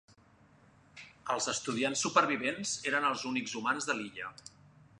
Els 1.33 1.49
estudiants 1.53 2.01
supervivents 2.07 2.73
eren 2.93 3.07
els 3.11 3.27
únics 3.33 3.55
humans 3.61 3.91
de 3.91 3.97
l'illa. 4.01 4.33